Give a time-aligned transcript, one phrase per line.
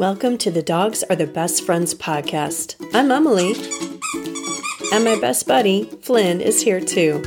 [0.00, 2.74] Welcome to the Dogs Are the Best Friends podcast.
[2.94, 3.52] I'm Emily,
[4.94, 7.22] and my best buddy, Flynn, is here too.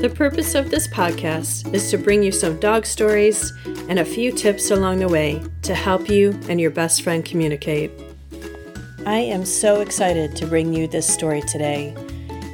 [0.00, 3.52] The purpose of this podcast is to bring you some dog stories
[3.88, 7.92] and a few tips along the way to help you and your best friend communicate.
[9.06, 11.94] I am so excited to bring you this story today.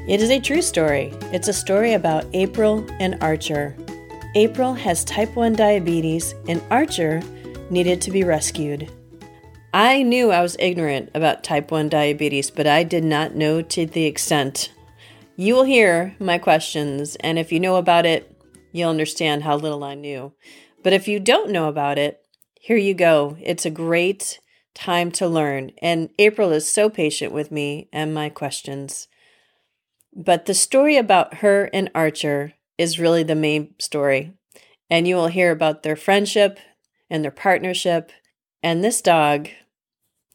[0.07, 1.11] It is a true story.
[1.33, 3.75] It's a story about April and Archer.
[4.35, 7.23] April has type 1 diabetes, and Archer
[7.71, 8.91] needed to be rescued.
[9.75, 13.85] I knew I was ignorant about type 1 diabetes, but I did not know to
[13.85, 14.73] the extent.
[15.35, 19.83] You will hear my questions, and if you know about it, you'll understand how little
[19.83, 20.33] I knew.
[20.85, 22.25] But if you don't know about it,
[22.61, 23.37] here you go.
[23.43, 24.39] It's a great
[24.77, 29.09] time to learn, and April is so patient with me and my questions.
[30.15, 34.35] But the story about her and Archer is really the main story,
[34.89, 36.61] and you will hear about their friendship
[37.11, 38.13] and their partnership
[38.63, 39.49] and this dog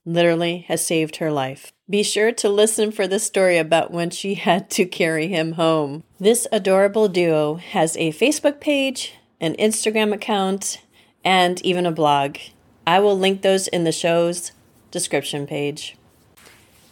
[0.05, 1.71] literally has saved her life.
[1.89, 6.03] Be sure to listen for the story about when she had to carry him home.
[6.19, 10.81] This adorable duo has a Facebook page, an Instagram account,
[11.23, 12.37] and even a blog.
[12.85, 14.51] I will link those in the show's
[14.91, 15.95] description page.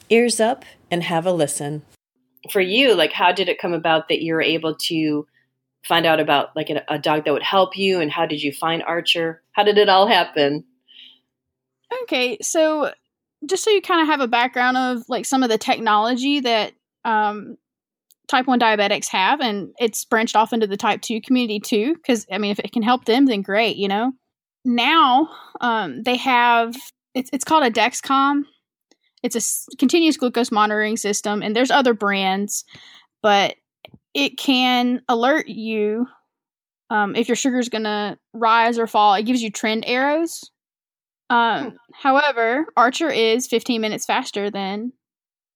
[0.10, 1.84] Ears up and have a listen.
[2.52, 5.28] For you, like, how did it come about that you were able to
[5.84, 8.52] find out about like a, a dog that would help you, and how did you
[8.52, 9.42] find Archer?
[9.54, 10.66] How did it all happen?
[12.04, 12.92] Okay, so
[13.46, 16.74] just so you kind of have a background of like some of the technology that
[17.06, 17.58] um,
[18.28, 22.26] type 1 diabetics have and it's branched off into the type 2 community too because
[22.32, 24.12] i mean if it can help them then great you know?
[24.66, 25.30] Now
[25.62, 26.76] um, they have
[27.14, 28.44] it's, it's called a dexcom.
[29.24, 29.36] It's
[29.72, 32.66] a continuous glucose monitoring system and there's other brands
[33.22, 33.56] but
[34.14, 36.08] it can alert you
[36.90, 39.14] um, if your sugar's gonna rise or fall.
[39.14, 40.50] It gives you trend arrows
[41.30, 44.94] um, however, Archer is 15 minutes faster than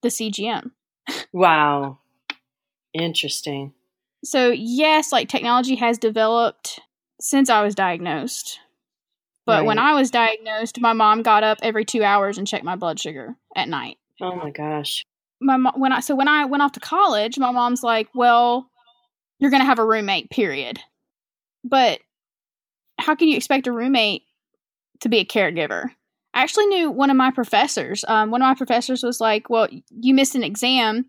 [0.02, 0.72] the CGM.
[1.32, 2.00] Wow.
[2.94, 3.74] Interesting.
[4.24, 6.80] So, yes, like technology has developed
[7.20, 8.60] since I was diagnosed.
[9.46, 12.76] But when I was diagnosed, my mom got up every 2 hours and checked my
[12.76, 13.98] blood sugar at night.
[14.22, 15.04] Oh my gosh.
[15.42, 18.70] My mo- when I so when I went off to college, my mom's like, "Well,
[19.40, 20.80] you're going to have a roommate, period."
[21.64, 22.00] But
[23.00, 24.24] how can you expect a roommate
[25.02, 25.86] to be a caregiver?
[26.34, 28.06] I actually knew one of my professors.
[28.08, 31.06] Um, one of my professors was like, "Well, you missed an exam,"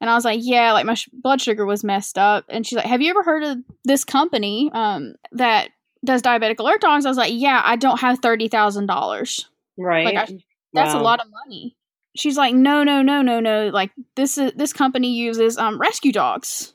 [0.00, 2.76] and I was like, "Yeah, like my sh- blood sugar was messed up." And she's
[2.76, 5.70] like, "Have you ever heard of this company um, that
[6.04, 9.48] does diabetic alert dogs?" I was like, "Yeah, I don't have thirty thousand dollars.
[9.76, 10.04] Right.
[10.14, 10.38] Like, I-
[10.72, 11.00] That's Wow.
[11.00, 11.76] a lot of money."
[12.16, 13.68] She's like, "No, no, no, no, no.
[13.70, 16.74] Like this is this company uses um, rescue dogs."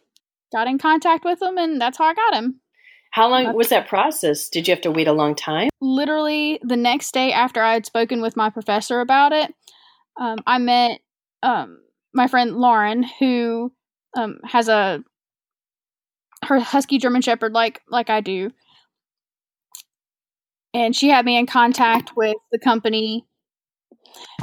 [0.51, 2.59] Got in contact with them, and that's how I got him.
[3.15, 4.49] How long was that process?
[4.49, 5.69] Did you have to wait a long time?
[5.79, 9.53] literally the next day after I had spoken with my professor about it,
[10.19, 10.99] um, I met
[11.41, 11.79] um,
[12.13, 13.71] my friend Lauren, who
[14.17, 15.01] um, has a
[16.43, 18.51] her husky German Shepherd like like I do,
[20.73, 23.25] and she had me in contact with the company.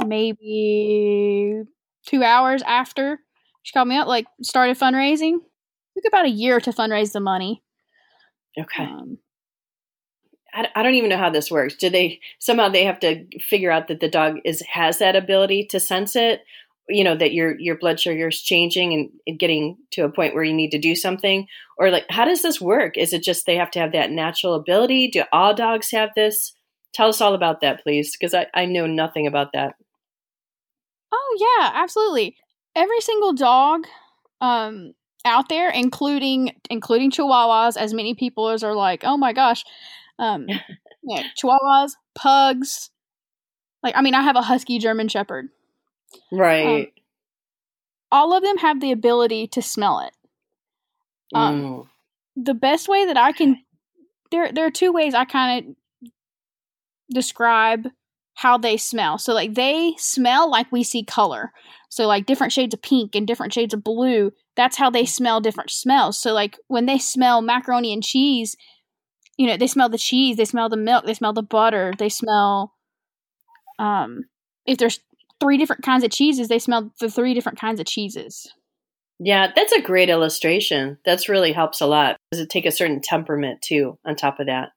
[0.03, 1.61] Maybe
[2.07, 3.19] two hours after
[3.61, 5.37] she called me up, like started fundraising.
[5.95, 7.62] took about a year to fundraise the money.
[8.59, 8.83] Okay.
[8.83, 9.17] Um,
[10.53, 11.75] I, I don't even know how this works.
[11.75, 15.65] Do they somehow they have to figure out that the dog is has that ability
[15.71, 16.41] to sense it?
[16.89, 20.35] You know that your your blood sugar is changing and, and getting to a point
[20.35, 21.47] where you need to do something,
[21.77, 22.97] or like how does this work?
[22.97, 25.09] Is it just they have to have that natural ability?
[25.09, 26.53] Do all dogs have this?
[26.93, 29.75] Tell us all about that, please, because I, I know nothing about that.
[31.11, 32.35] Oh yeah, absolutely.
[32.75, 33.87] Every single dog
[34.41, 34.93] um
[35.25, 39.63] out there, including including Chihuahuas, as many people as are like, oh my gosh,
[40.19, 40.47] um,
[41.03, 42.89] yeah, Chihuahuas, pugs.
[43.81, 45.49] Like, I mean, I have a husky German Shepherd.
[46.31, 46.93] Right.
[48.11, 50.13] All of them have the ability to smell it.
[51.33, 51.87] um, Mm.
[52.35, 53.63] The best way that I can
[54.31, 56.11] there there are two ways I kind of
[57.13, 57.87] describe
[58.35, 59.17] how they smell.
[59.17, 61.51] So like they smell like we see color.
[61.89, 64.31] So like different shades of pink and different shades of blue.
[64.55, 66.19] That's how they smell different smells.
[66.21, 68.55] So like when they smell macaroni and cheese,
[69.37, 72.09] you know, they smell the cheese, they smell the milk, they smell the butter, they
[72.09, 72.73] smell
[73.79, 74.25] um
[74.65, 74.99] if there's
[75.39, 78.51] three different kinds of cheeses, they smell the three different kinds of cheeses.
[79.19, 80.97] Yeah, that's a great illustration.
[81.05, 82.17] That's really helps a lot.
[82.31, 83.97] Does it take a certain temperament too?
[84.05, 84.69] On top of that,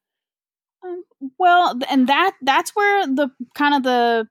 [0.85, 1.05] Um,
[1.39, 4.29] well, and that that's where the kind of the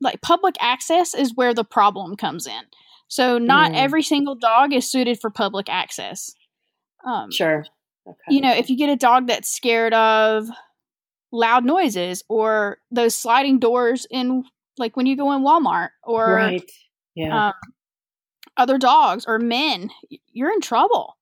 [0.00, 2.62] like public access is where the problem comes in.
[3.08, 3.76] So not Mm.
[3.76, 6.30] every single dog is suited for public access.
[7.04, 7.66] Um, sure.
[8.06, 8.18] Okay.
[8.34, 10.48] You know, if you get a dog that's scared of
[11.32, 14.44] loud noises or those sliding doors in
[14.78, 16.70] like when you go in Walmart or right.
[17.14, 17.48] Yeah.
[17.48, 17.54] um,
[18.56, 19.90] other dogs or men,
[20.32, 21.16] you're in trouble.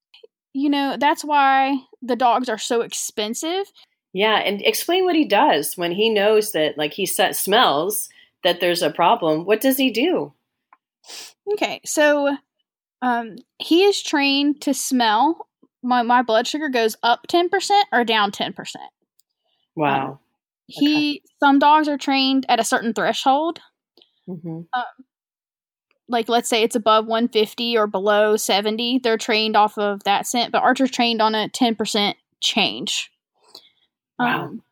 [0.52, 3.66] You know, that's why the dogs are so expensive.
[4.12, 8.08] Yeah, and explain what he does when he knows that, like, he set, smells
[8.44, 9.44] that there's a problem.
[9.44, 10.32] What does he do?
[11.52, 12.36] Okay, so
[13.02, 15.48] um, he is trained to smell.
[15.82, 18.54] My, my blood sugar goes up 10% or down 10%.
[19.76, 20.20] Wow.
[20.66, 23.60] He some dogs are trained at a certain threshold.
[24.26, 24.62] hmm
[26.08, 30.50] Like let's say it's above 150 or below 70, they're trained off of that scent,
[30.52, 33.12] but Archer's trained on a 10% change.
[34.18, 34.44] Wow.
[34.44, 34.62] Um,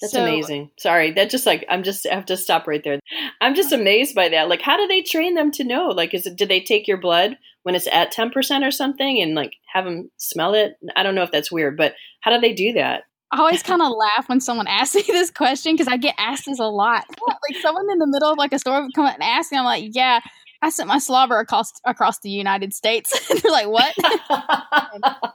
[0.00, 0.70] That's so- amazing.
[0.78, 3.00] Sorry, that just like I'm just I have to stop right there.
[3.40, 3.82] I'm just uh-huh.
[3.82, 4.48] amazed by that.
[4.48, 5.88] Like, how do they train them to know?
[5.88, 9.20] Like, is it did they take your blood when it's at ten percent or something
[9.20, 10.74] and like have them smell it?
[10.96, 13.04] I don't know if that's weird, but how do they do that?
[13.32, 16.46] I always kind of laugh when someone asks me this question because I get asked
[16.46, 17.04] this a lot.
[17.48, 19.58] Like someone in the middle of like a store would come up and ask me,
[19.58, 20.20] I'm like, yeah,
[20.62, 23.28] I sent my slobber across across the United States.
[23.42, 23.94] They're like, what?
[24.28, 25.28] Uh,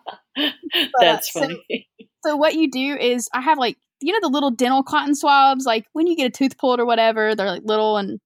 [0.99, 1.87] that's so- funny.
[2.23, 5.65] so what you do is I have like you know the little dental cotton swabs,
[5.65, 8.19] like when you get a tooth pulled or whatever, they're like little and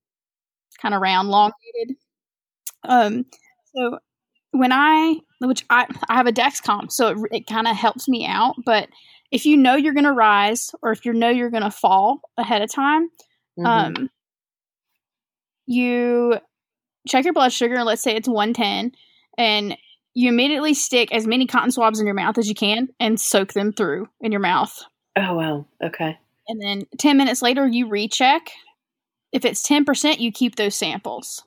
[0.81, 1.97] kind of round, elongated.
[2.87, 3.25] Um,
[3.75, 3.99] so
[4.51, 8.25] when I, which I, I have a Dexcom, so it, it kind of helps me
[8.25, 8.55] out.
[8.65, 8.89] But
[9.31, 12.21] if you know you're going to rise or if you know you're going to fall
[12.37, 13.09] ahead of time,
[13.59, 13.65] Mhm.
[13.97, 14.09] um,
[15.65, 16.37] you
[17.07, 17.83] check your blood sugar.
[17.83, 18.91] Let's say it's 110,
[19.37, 19.77] and
[20.13, 23.53] you immediately stick as many cotton swabs in your mouth as you can and soak
[23.53, 24.83] them through in your mouth.
[25.15, 25.65] Oh wow.
[25.83, 26.17] Okay.
[26.47, 28.49] And then 10 minutes later, you recheck.
[29.31, 31.43] If it's 10%, you keep those samples.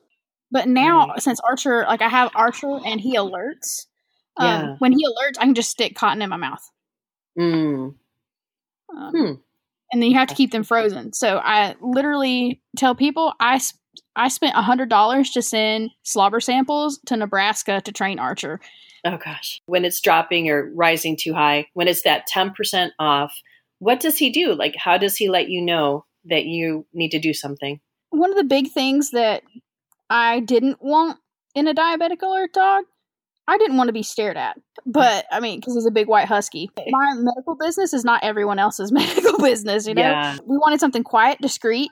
[0.51, 1.21] But now, Right.
[1.21, 3.87] since Archer, like I have Archer and he alerts,
[4.37, 4.75] um, Yeah.
[4.79, 6.61] when he alerts, I can just stick cotton in my mouth.
[7.37, 7.95] Mm.
[8.95, 9.33] Um, Hmm.
[9.91, 11.13] And then you have to keep them frozen.
[11.13, 13.59] So I literally tell people I
[14.15, 18.59] I spent $100 to send slobber samples to Nebraska to train Archer.
[19.05, 19.61] Oh gosh.
[19.65, 23.35] When it's dropping or rising too high, when it's that 10% off,
[23.83, 24.53] what does he do?
[24.55, 27.79] Like, how does he let you know that you need to do something?
[28.15, 29.41] one of the big things that
[30.09, 31.17] I didn't want
[31.55, 32.83] in a diabetic alert dog,
[33.47, 34.55] I didn't want to be stared at.
[34.85, 36.69] But I mean, because he's a big white husky.
[36.89, 40.01] My medical business is not everyone else's medical business, you know?
[40.03, 40.37] Yeah.
[40.45, 41.89] We wanted something quiet, discreet.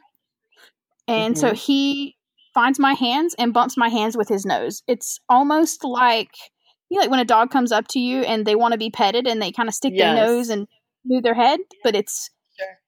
[1.08, 1.56] And so Mhm.
[1.56, 2.16] he
[2.54, 4.84] finds my hands and bumps my hands with his nose.
[4.88, 6.30] It's almost like
[6.90, 8.90] you know, like when a dog comes up to you and they want to be
[8.90, 10.14] petted and they kind of stick Yes.
[10.14, 10.68] their nose and
[11.06, 12.80] move their head, but it's Sure.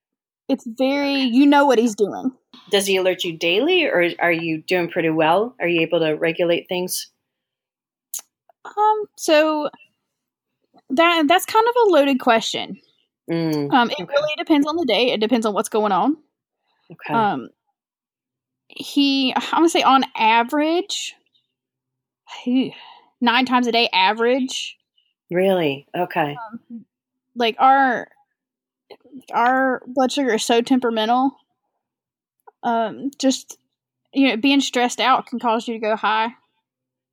[0.48, 2.32] it's very you know what he's doing.
[2.70, 5.56] Does he alert you daily or are you doing pretty well?
[5.60, 7.12] Are you able to regulate things?
[8.66, 9.70] Um, so
[10.90, 12.80] that that's kind of a loaded question.
[13.30, 14.06] Mm, Um, it Okay.
[14.10, 15.12] really depends on the day.
[15.12, 16.18] It depends on what's going on.
[16.92, 17.14] okay.
[17.14, 17.50] Um,
[18.68, 21.16] he, I'm gonna say on average,
[23.22, 24.78] nine times a day, average.
[25.30, 25.88] really?
[25.96, 26.36] Okay.
[27.36, 28.08] Like our
[29.34, 31.32] our blood sugar is so temperamental.
[32.64, 33.58] Um, just
[34.14, 36.30] you know, being stressed out can cause you to go high.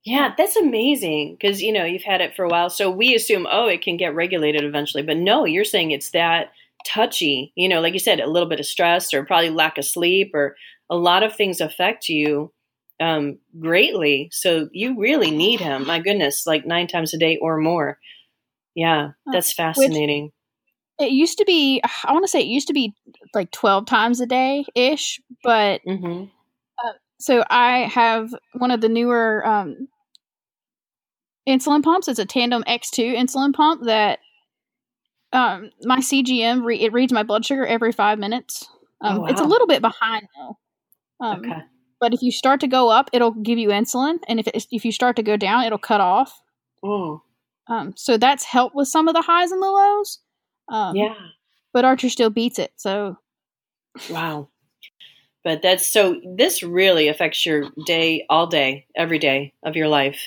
[0.03, 3.47] Yeah, that's amazing because you know you've had it for a while, so we assume
[3.51, 6.51] oh it can get regulated eventually, but no, you're saying it's that
[6.85, 7.51] touchy.
[7.55, 10.31] You know, like you said, a little bit of stress or probably lack of sleep
[10.33, 10.55] or
[10.89, 12.51] a lot of things affect you
[12.99, 14.29] um, greatly.
[14.31, 15.87] So you really need him.
[15.87, 17.97] My goodness, like nine times a day or more.
[18.75, 20.31] Yeah, that's fascinating.
[20.99, 22.93] It used to be, I want to say it used to be
[23.33, 26.25] like twelve times a day ish, but hmm
[27.19, 29.87] so I have one of the newer um,
[31.47, 32.07] insulin pumps.
[32.07, 34.17] It's a Tandem X2 insulin pump that
[35.31, 38.67] um, my CGM re- it reads my blood sugar every five minutes.
[39.01, 40.57] Um, Oh, It's a little bit behind though.
[41.25, 41.61] Um, Okay.
[41.99, 44.83] But if you start to go up, it'll give you insulin, and if it, if
[44.83, 46.41] you start to go down, it'll cut off.
[46.83, 47.21] Mm,
[47.71, 50.19] Um, so that's helped with some of the highs and the lows.
[50.69, 51.15] Um, yeah.
[51.73, 52.73] But Archer still beats it.
[52.75, 53.17] So
[54.09, 54.49] Wow.
[55.43, 60.21] But that's so, this really affects your day, all day, every day of your life,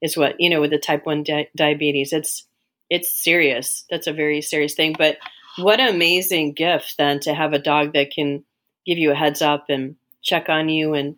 [0.00, 2.12] is what, you know, with the type 1 di- diabetes.
[2.12, 2.46] It's,
[2.88, 3.84] it's serious.
[3.90, 4.94] That's a very serious thing.
[4.96, 5.18] But
[5.58, 8.44] what an amazing gift then to have a dog that can
[8.86, 10.94] give you a heads up and check on you.
[10.94, 11.16] And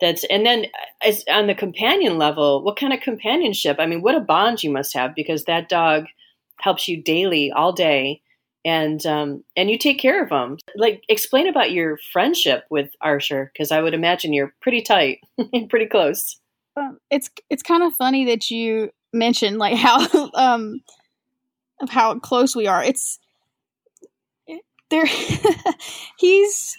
[0.00, 0.66] that's, and then
[1.04, 3.76] as, on the companion level, what kind of companionship?
[3.78, 6.06] I mean, what a bond you must have because that dog
[6.60, 8.22] helps you daily, all day
[8.64, 10.58] and um, and you take care of them.
[10.76, 15.20] Like, explain about your friendship with Archer, because I would imagine you're pretty tight,
[15.52, 16.38] and pretty close.
[16.76, 20.80] um, it's it's kind of funny that you mentioned like how um
[21.88, 22.84] how close we are.
[22.84, 23.18] It's
[24.90, 25.06] there
[26.18, 26.76] he's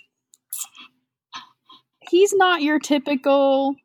[2.11, 3.75] he's not your typical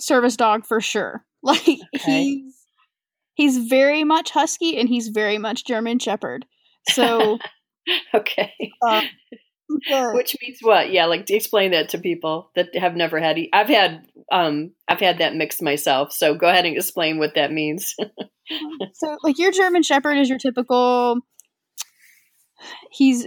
[0.00, 1.24] service dog for sure.
[1.44, 2.22] Like okay.
[2.22, 2.54] he's
[3.34, 6.46] he's very much husky and he's very much German shepherd.
[6.90, 7.38] So
[8.14, 8.52] okay.
[8.80, 9.02] Uh,
[10.12, 10.92] Which means what?
[10.92, 13.40] Yeah, like explain that to people that have never had.
[13.52, 16.12] I've had um I've had that mix myself.
[16.12, 17.96] So go ahead and explain what that means.
[18.94, 21.18] so like your German shepherd is your typical
[22.92, 23.26] he's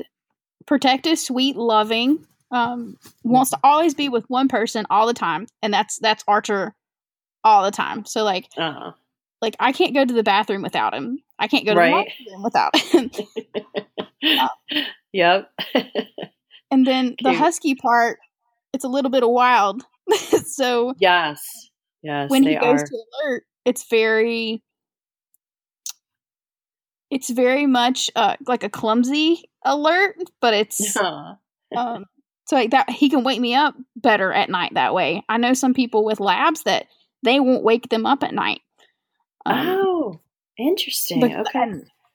[0.66, 5.74] protective, sweet, loving, um, wants to always be with one person all the time, and
[5.74, 6.75] that's that's Archer
[7.44, 8.06] all the time.
[8.06, 8.92] So like, uh-huh.
[9.42, 11.20] like I can't go to the bathroom without him.
[11.38, 12.12] I can't go to right.
[12.18, 12.75] the bathroom without
[14.25, 14.40] him.
[14.40, 14.48] uh,
[15.12, 15.52] yep.
[16.72, 18.20] and then the husky part,
[18.74, 19.84] it's a little bit of wild.
[20.46, 21.70] so yes,
[22.04, 22.86] yes, when he goes are.
[22.86, 24.62] to alert, it's very
[27.10, 32.06] it's very much uh, like a clumsy alert, but it's um,
[32.46, 35.24] so like that he can wake me up better at night that way.
[35.28, 36.88] I know some people with labs that
[37.24, 38.62] they won't wake them up at night.
[39.46, 40.20] Um, oh,
[40.58, 41.24] interesting.
[41.24, 41.72] Okay,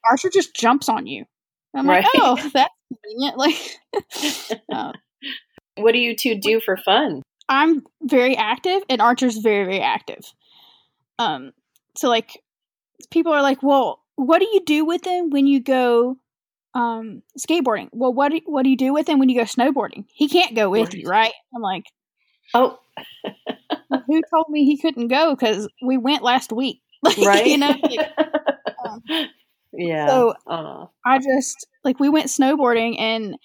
[0.08, 1.25] Archer just jumps on you.
[1.75, 2.04] I'm right.
[2.04, 3.37] like, oh, that's convenient.
[3.38, 4.92] Like, uh,
[5.76, 7.22] what do you two do for fun?
[7.49, 10.32] I'm very active, and Archer's very, very active.
[11.18, 11.52] Um,
[11.96, 12.42] so like,
[13.10, 16.16] people are like, well, what do you do with them when you go
[16.74, 17.88] um skateboarding?
[17.92, 20.04] Well, what do, what do you do with him when you go snowboarding?
[20.12, 21.32] He can't go with you, right?
[21.54, 21.84] I'm like,
[22.54, 22.78] oh,
[24.06, 25.34] who told me he couldn't go?
[25.34, 26.80] Because we went last week,
[27.24, 27.46] right?
[27.46, 27.74] you know.
[27.82, 28.10] Like,
[28.86, 29.02] um,
[29.72, 30.08] yeah.
[30.08, 30.86] So uh.
[31.04, 33.36] I just like we went snowboarding and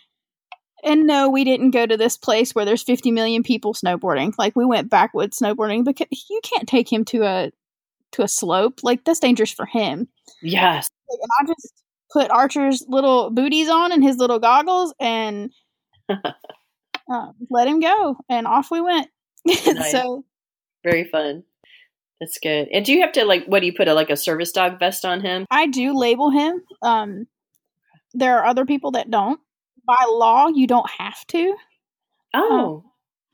[0.84, 4.34] and no, we didn't go to this place where there's 50 million people snowboarding.
[4.38, 7.51] Like we went backwoods snowboarding because you can't take him to a
[8.13, 8.82] to a slope.
[8.84, 10.08] Like that's dangerous for him.
[10.41, 10.89] Yes.
[11.10, 11.74] Like, and I just
[12.15, 15.51] put Archer's little booties on and his little goggles and
[16.10, 16.31] uh,
[17.50, 19.07] let him go, and off we went.
[19.48, 19.91] Nice.
[19.91, 20.25] so
[20.84, 21.43] very fun.
[22.19, 22.69] That's good.
[22.72, 24.79] And do you have to like what do you put a like a service dog
[24.79, 25.45] vest on him?
[25.51, 26.62] I do label him.
[26.81, 27.27] Um
[28.13, 29.39] there are other people that don't.
[29.86, 31.55] By law, you don't have to.
[32.34, 32.84] Oh.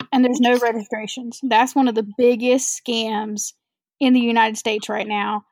[0.02, 1.40] Um, and there's no registrations.
[1.44, 3.54] That's one of the biggest scams
[4.02, 5.46] in the United States right now.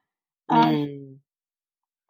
[0.50, 1.15] Um, mm.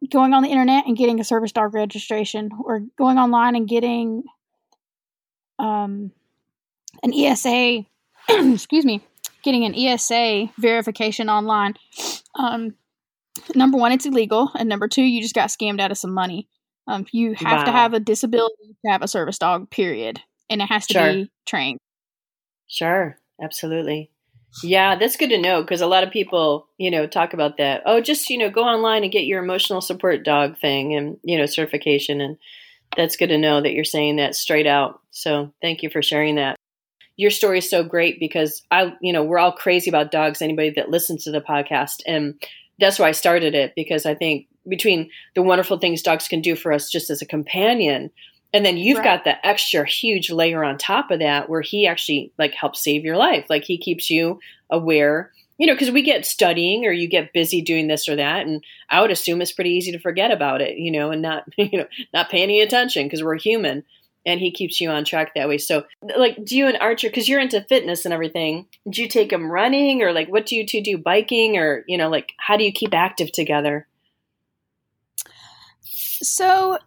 [0.10, 4.24] Going on the internet and getting a service dog registration, or going online and getting
[5.60, 6.12] um,
[7.04, 7.86] an ESA,
[8.30, 9.02] excuse me,
[9.44, 11.76] getting an ESA verification online.
[12.36, 12.76] Um,
[13.56, 16.48] number one, it's illegal, and number two, you just got scammed out of some money.
[16.88, 17.64] Um, you have wow.
[17.66, 21.14] to have a disability to have a service dog, period, and it has to sure.
[21.14, 21.80] be trained.
[22.68, 24.12] Sure, absolutely.
[24.64, 27.84] Yeah, that's good to know because a lot of people, you know, talk about that.
[27.86, 31.38] Oh, just, you know, go online and get your emotional support dog thing and, you
[31.38, 32.20] know, certification.
[32.20, 32.38] And
[32.98, 35.02] that's good to know that you're saying that straight out.
[35.12, 36.56] So thank you for sharing that.
[37.16, 40.72] Your story is so great because I, you know, we're all crazy about dogs, anybody
[40.72, 42.02] that listens to the podcast.
[42.08, 42.42] And
[42.80, 46.56] that's why I started it because I think between the wonderful things dogs can do
[46.56, 48.10] for us just as a companion,
[48.54, 49.04] and then you've right.
[49.04, 53.04] got the extra huge layer on top of that where he actually like helps save
[53.04, 53.46] your life.
[53.50, 54.40] Like he keeps you
[54.70, 55.32] aware.
[55.58, 58.64] You know because we get studying or you get busy doing this or that and
[58.90, 61.80] i would assume it's pretty easy to forget about it you know and not you
[61.80, 63.84] know not paying any attention because we're human
[64.26, 65.58] and he keeps you on track that way.
[65.58, 65.86] So
[66.18, 69.52] like do you and archer because you're into fitness and everything do you take him
[69.52, 72.64] running or like what do you two do biking or you know like how do
[72.64, 73.88] you keep active together?
[75.82, 76.78] So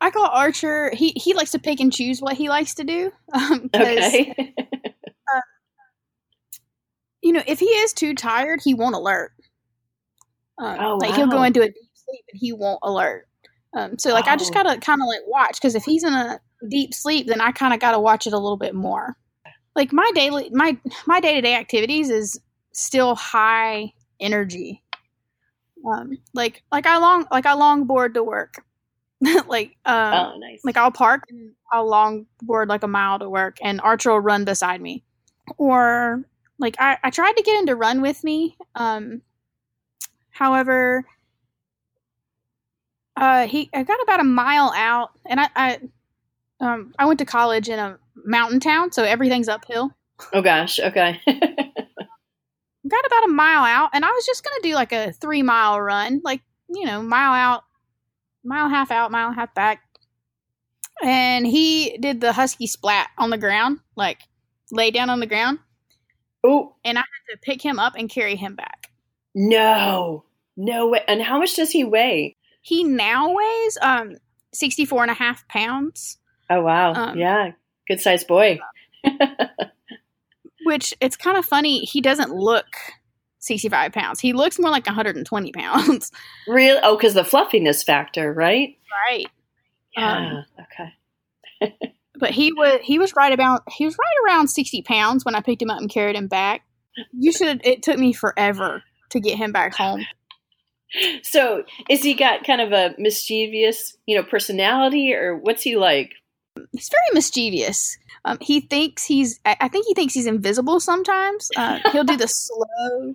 [0.00, 0.90] I call Archer.
[0.94, 3.12] He he likes to pick and choose what he likes to do.
[3.32, 4.54] Um, okay.
[4.58, 5.40] uh,
[7.22, 9.32] you know, if he is too tired, he won't alert.
[10.58, 11.16] Um, oh, like wow.
[11.16, 13.26] he'll go into a deep sleep and he won't alert.
[13.76, 14.32] Um, so like oh.
[14.32, 14.62] I just oh.
[14.62, 17.72] gotta kind of like watch because if he's in a deep sleep, then I kind
[17.72, 19.16] of gotta watch it a little bit more.
[19.76, 20.76] Like my daily my
[21.06, 22.40] my day to day activities is
[22.72, 24.82] still high energy.
[25.90, 28.64] Um, like like I long like I longboard to work.
[29.48, 30.60] like um, oh, nice.
[30.64, 34.44] like I'll park and I'll longboard like a mile to work and Archer will run
[34.44, 35.04] beside me.
[35.58, 36.24] Or
[36.58, 38.56] like I, I tried to get him to run with me.
[38.74, 39.22] Um
[40.30, 41.04] however
[43.16, 45.78] uh he I got about a mile out and I, I
[46.60, 49.94] um I went to college in a mountain town, so everything's uphill.
[50.32, 51.20] Oh gosh, okay.
[52.88, 55.80] got about a mile out and I was just gonna do like a three mile
[55.80, 57.64] run, like, you know, mile out,
[58.44, 59.82] mile and a half out, mile and a half back.
[61.02, 64.20] And he did the husky splat on the ground, like
[64.70, 65.58] lay down on the ground.
[66.44, 66.74] Oh.
[66.84, 68.90] And I had to pick him up and carry him back.
[69.34, 70.24] No.
[70.56, 71.02] No way.
[71.08, 72.36] And how much does he weigh?
[72.62, 74.16] He now weighs um
[74.52, 76.18] 64 and a half pounds.
[76.50, 76.92] Oh, wow.
[76.92, 77.52] Um, yeah.
[77.88, 78.58] Good sized boy.
[80.64, 81.80] which it's kind of funny.
[81.80, 82.66] He doesn't look
[83.40, 84.20] 65 pounds.
[84.20, 86.12] He looks more like 120 pounds.
[86.46, 86.80] Really?
[86.82, 88.76] Oh, because the fluffiness factor, right?
[89.08, 89.26] Right.
[89.96, 90.44] Yeah.
[90.58, 90.64] Um,
[91.62, 91.92] okay.
[92.18, 95.40] but he was he was right about he was right around 60 pounds when I
[95.40, 96.62] picked him up and carried him back.
[97.12, 97.64] You should.
[97.64, 100.04] It took me forever to get him back home.
[101.22, 106.14] So, is he got kind of a mischievous, you know, personality, or what's he like?
[106.72, 107.96] He's very mischievous.
[108.24, 109.38] Um, he thinks he's.
[109.44, 111.48] I think he thinks he's invisible sometimes.
[111.56, 113.14] Uh, he'll do the slow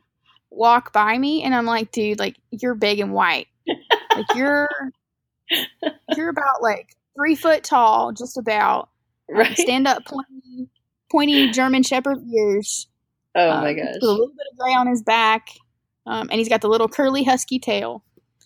[0.56, 3.48] walk by me, and I'm like, dude, like you're big and white.
[4.16, 4.70] Like you're
[6.16, 8.90] you're about like three foot tall, just about.
[9.36, 10.70] Um, stand up, pointy,
[11.12, 12.88] pointy German Shepherd ears.
[13.34, 13.96] Oh um, my gosh!
[14.02, 15.50] a little bit of gray on his back,
[16.06, 18.04] um, and he's got the little curly husky tail.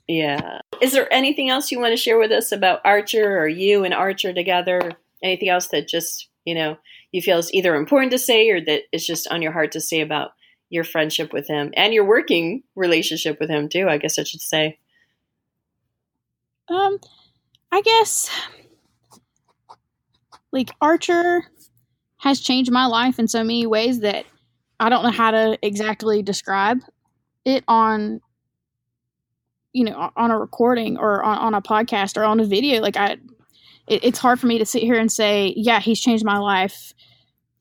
[0.08, 0.62] Yeah.
[0.82, 3.94] Is there anything else you want to share with us about Archer or you and
[3.94, 4.94] Archer together?
[5.22, 6.78] Anything else that just you know
[7.12, 9.82] you feel is either important to say or that is just on your heart to
[9.82, 10.32] say about
[10.70, 13.88] your friendship with him and your working relationship with him too?
[13.90, 14.78] I guess I should say.
[16.70, 17.00] Um,
[17.72, 18.30] I guess
[20.52, 21.44] like Archer
[22.18, 24.26] has changed my life in so many ways that
[24.80, 26.80] I don't know how to exactly describe
[27.46, 28.22] it on
[29.74, 32.98] you know on a recording or on, on a podcast or on a video like
[32.98, 33.12] i
[33.88, 36.94] it, it's hard for me to sit here and say yeah he's changed my life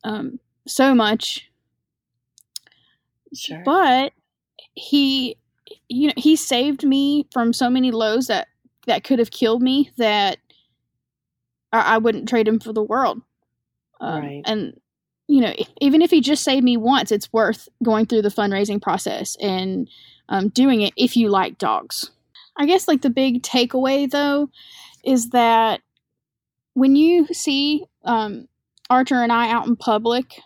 [0.03, 1.48] um, so much
[3.33, 3.61] sure.
[3.65, 4.13] but
[4.75, 5.37] he
[5.87, 8.47] you know he saved me from so many lows that
[8.87, 10.37] that could have killed me that
[11.71, 13.21] I, I wouldn't trade him for the world.
[14.01, 14.41] Um, right.
[14.45, 14.79] And
[15.27, 18.81] you know, even if he just saved me once, it's worth going through the fundraising
[18.81, 19.87] process and
[20.27, 22.09] um, doing it if you like dogs.
[22.57, 24.49] I guess like the big takeaway though
[25.03, 25.81] is that
[26.73, 28.47] when you see um,
[28.89, 30.41] Archer and I out in public,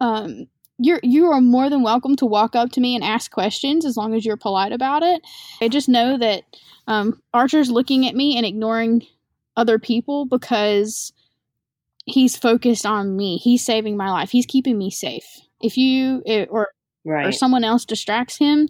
[0.00, 0.46] um,
[0.78, 3.96] you're you are more than welcome to walk up to me and ask questions as
[3.96, 5.22] long as you're polite about it.
[5.60, 6.44] I just know that
[6.86, 9.06] um, Archer's looking at me and ignoring
[9.56, 11.12] other people because
[12.06, 13.36] he's focused on me.
[13.36, 14.30] He's saving my life.
[14.30, 15.24] He's keeping me safe.
[15.60, 16.68] If you it, or
[17.04, 17.26] right.
[17.26, 18.68] or someone else distracts him,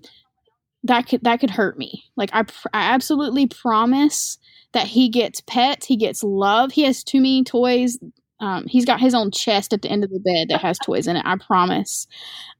[0.85, 2.05] that could that could hurt me.
[2.17, 4.39] Like I I absolutely promise
[4.73, 6.73] that he gets pets, he gets love.
[6.73, 7.99] He has too many toys.
[8.45, 11.07] Um, he's got his own chest at the end of the bed that has toys
[11.07, 11.25] in it.
[11.25, 12.07] I promise.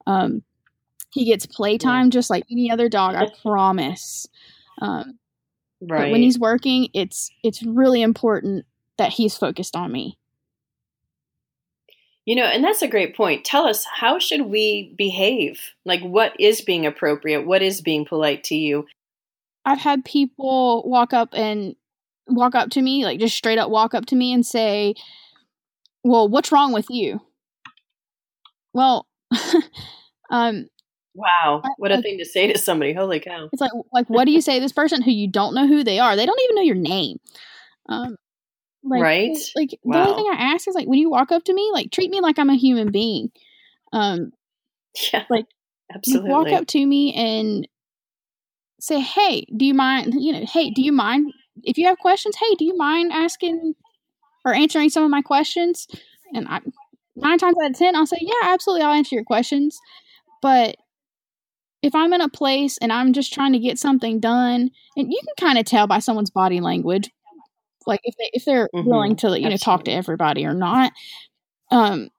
[0.07, 0.43] Um,
[1.13, 2.11] he gets playtime yeah.
[2.11, 3.15] just like any other dog.
[3.15, 4.27] I promise.
[4.81, 5.19] Um,
[5.81, 6.05] Right.
[6.05, 8.65] But when he's working, it's it's really important
[8.97, 10.17] that he's focused on me.
[12.25, 13.45] You know, and that's a great point.
[13.45, 15.59] Tell us how should we behave?
[15.83, 17.45] Like what is being appropriate?
[17.45, 18.87] What is being polite to you?
[19.63, 21.75] I've had people walk up and
[22.27, 24.95] walk up to me, like just straight up walk up to me and say,
[26.05, 27.19] "Well, what's wrong with you?"
[28.73, 29.07] Well,
[30.29, 30.67] um
[31.15, 32.91] Wow, what a like, thing to say to somebody!
[32.91, 33.47] Holy cow!
[33.53, 35.81] It's like, like, what do you say to this person who you don't know who
[35.81, 36.17] they are?
[36.17, 37.19] They don't even know your name.
[37.87, 38.17] Um,
[38.83, 39.37] like, right?
[39.55, 39.93] Like wow.
[39.93, 42.11] the only thing I ask is like, when you walk up to me, like, treat
[42.11, 43.31] me like I'm a human being.
[43.93, 44.31] Um,
[45.13, 45.45] yeah, like,
[45.93, 46.31] absolutely.
[46.31, 47.65] Walk up to me and
[48.81, 50.15] say, "Hey, do you mind?
[50.17, 51.31] You know, hey, do you mind
[51.63, 52.35] if you have questions?
[52.35, 53.73] Hey, do you mind asking
[54.45, 55.87] or answering some of my questions?"
[56.33, 56.61] And I,
[57.15, 59.79] nine times out of ten, I'll say, "Yeah, absolutely, I'll answer your questions."
[60.41, 60.77] But
[61.81, 65.19] if I'm in a place and I'm just trying to get something done, and you
[65.23, 67.11] can kind of tell by someone's body language,
[67.85, 68.89] like if they if they're mm-hmm.
[68.89, 69.49] willing to you Absolutely.
[69.49, 70.91] know talk to everybody or not.
[71.71, 72.09] Um,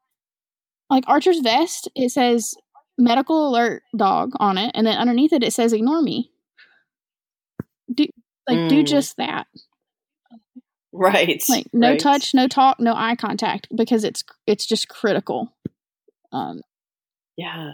[0.89, 2.55] like Archer's vest, it says
[2.99, 6.31] medical alert dog on it, and then underneath it it says ignore me.
[7.93, 8.07] Do
[8.49, 8.69] like mm.
[8.69, 9.47] do just that.
[10.97, 11.45] Right.
[11.49, 12.01] Like no right.
[12.01, 15.53] touch, no talk, no eye contact because it's it's just critical.
[16.33, 16.63] Um,
[17.37, 17.73] yeah.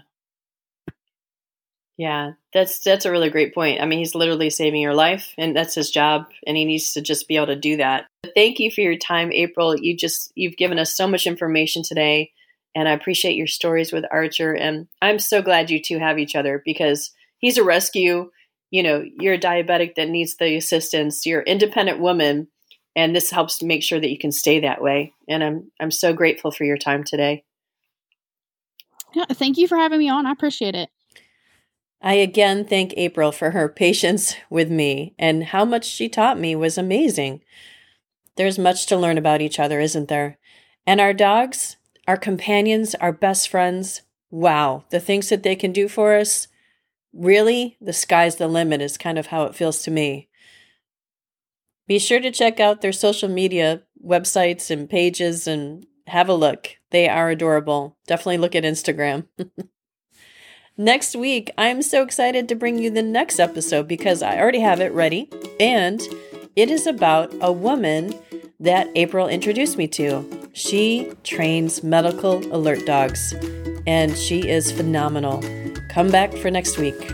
[1.98, 3.80] Yeah, that's that's a really great point.
[3.80, 7.00] I mean, he's literally saving your life, and that's his job, and he needs to
[7.00, 8.06] just be able to do that.
[8.34, 9.78] Thank you for your time, April.
[9.78, 12.32] You just you've given us so much information today,
[12.74, 14.52] and I appreciate your stories with Archer.
[14.52, 18.30] And I'm so glad you two have each other because he's a rescue.
[18.70, 21.26] You know, you're a diabetic that needs the assistance.
[21.26, 22.48] You're an independent woman,
[22.94, 25.12] and this helps make sure that you can stay that way.
[25.28, 27.44] And I'm I'm so grateful for your time today.
[29.14, 30.26] Yeah, thank you for having me on.
[30.26, 30.88] I appreciate it.
[32.00, 36.56] I again thank April for her patience with me, and how much she taught me
[36.56, 37.42] was amazing.
[38.36, 40.38] There's much to learn about each other, isn't there?
[40.86, 41.76] And our dogs,
[42.08, 46.48] our companions, our best friends, wow, the things that they can do for us,
[47.12, 50.28] really, the sky's the limit, is kind of how it feels to me.
[51.86, 56.76] Be sure to check out their social media websites and pages and have a look.
[56.90, 57.96] They are adorable.
[58.06, 59.26] Definitely look at Instagram.
[60.76, 64.80] next week, I'm so excited to bring you the next episode because I already have
[64.80, 65.30] it ready.
[65.58, 66.00] And
[66.54, 68.14] it is about a woman
[68.60, 70.48] that April introduced me to.
[70.52, 73.34] She trains medical alert dogs,
[73.86, 75.42] and she is phenomenal.
[75.88, 77.10] Come back for next week.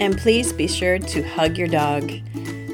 [0.00, 2.10] And please be sure to hug your dog.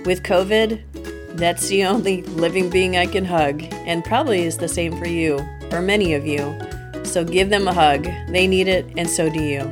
[0.08, 4.96] With COVID, that's the only living being I can hug, and probably is the same
[4.96, 5.38] for you,
[5.70, 6.58] or many of you.
[7.04, 8.04] So give them a hug.
[8.30, 9.68] They need it, and so do you.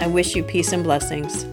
[0.00, 1.44] I wish you peace and blessings.